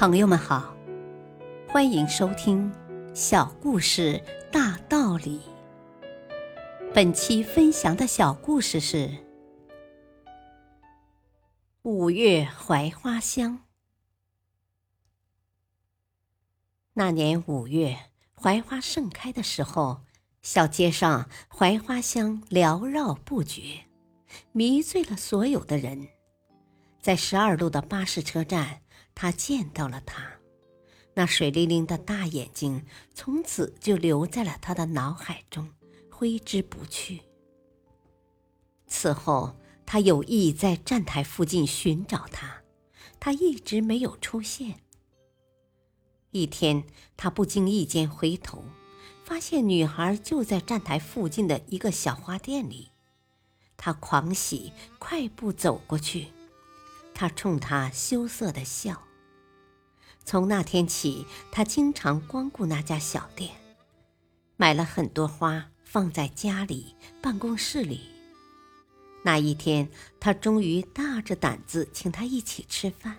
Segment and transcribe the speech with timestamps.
[0.00, 0.74] 朋友们好，
[1.68, 2.72] 欢迎收听
[3.14, 4.18] 《小故事
[4.50, 5.38] 大道理》。
[6.94, 8.96] 本期分享的小故事是
[11.82, 13.58] 《五月槐花香》。
[16.94, 17.94] 那年五月，
[18.36, 20.00] 槐花盛开的时候，
[20.40, 23.84] 小街上槐花香缭绕不绝，
[24.52, 26.08] 迷醉了所有的人。
[27.02, 28.80] 在十二路的巴士车站。
[29.14, 30.38] 他见到了他，
[31.14, 35.68] 那水灵灵的大眼睛从此就留在了他的脑海中，
[36.10, 37.20] 挥之不去。
[38.86, 42.62] 此后，他有意在站台附近寻找他，
[43.18, 44.80] 他一直没有出现。
[46.30, 46.84] 一天，
[47.16, 48.64] 他不经意间回头，
[49.24, 52.90] 发现女孩就在站台附近的一个小花店里，
[53.76, 56.28] 他狂喜，快步走过去，
[57.20, 59.02] 他冲他羞涩的笑。
[60.24, 63.50] 从那天起，他经常光顾那家小店，
[64.56, 68.08] 买了很多花放在家里、办公室里。
[69.22, 73.18] 那一天，他终于大着胆子请他一起吃饭，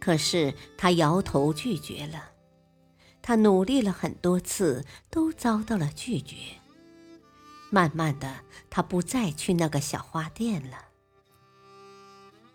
[0.00, 2.30] 可是他摇头拒绝了。
[3.22, 6.34] 他努力了很多次，都遭到了拒绝。
[7.70, 10.86] 慢慢的，他不再去那个小花店了。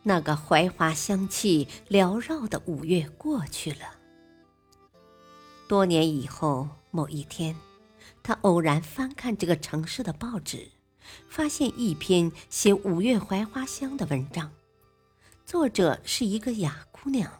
[0.03, 3.95] 那个槐花香气缭绕的五月过去了。
[5.67, 7.55] 多年以后，某一天，
[8.23, 10.69] 他偶然翻看这个城市的报纸，
[11.29, 14.51] 发现一篇写五月槐花香的文章，
[15.45, 17.31] 作者是一个哑姑娘。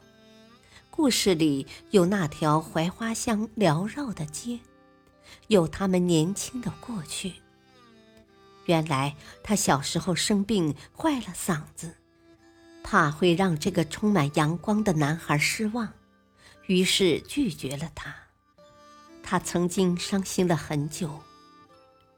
[0.89, 4.59] 故事里有那条槐花香缭绕的街，
[5.47, 7.33] 有他们年轻的过去。
[8.65, 11.95] 原来她小时候生病，坏了嗓子。
[12.83, 15.93] 怕会让这个充满阳光的男孩失望，
[16.67, 18.15] 于是拒绝了他。
[19.23, 21.21] 他曾经伤心了很久，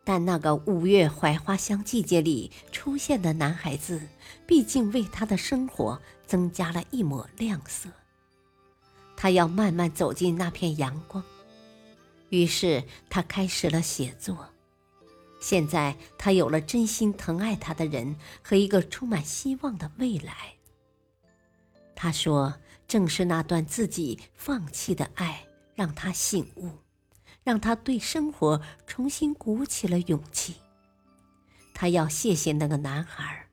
[0.03, 4.01] 但那个五月槐花香季节里出现的男孩子，
[4.47, 7.90] 毕竟为他的生活增加了一抹亮色。
[9.16, 11.24] 他要慢慢走进那片阳光，
[12.30, 14.50] 于是他开始了写作。
[15.44, 20.54] 现在他有了真心疼爱他的人和一个充满希望的未来。
[21.94, 22.56] 他说
[22.88, 25.46] ：“正是那段自己放弃的爱，
[25.76, 26.70] 让他醒悟，
[27.44, 30.56] 让他对生活重新鼓起了勇气。
[31.74, 33.50] 他要谢谢那个男孩，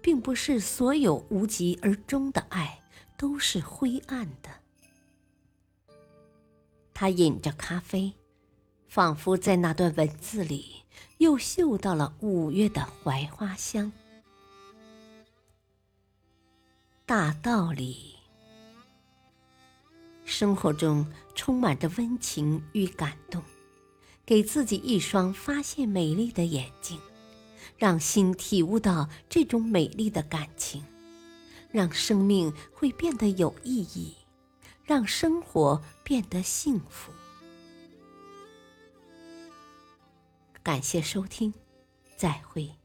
[0.00, 2.82] 并不是所有无疾而终的爱
[3.16, 4.48] 都是灰暗的。”
[6.94, 8.12] 他饮着咖啡。
[8.92, 10.82] 仿佛在那段文字里，
[11.16, 13.90] 又嗅到了五月的槐花香。
[17.06, 18.16] 大道理，
[20.26, 23.42] 生活中充满着温情与感动，
[24.26, 27.00] 给自己一双发现美丽的眼睛，
[27.78, 30.84] 让心体悟到这种美丽的感情，
[31.70, 34.14] 让生命会变得有意义，
[34.84, 37.10] 让生活变得幸福。
[40.62, 41.52] 感谢收听，
[42.16, 42.81] 再会。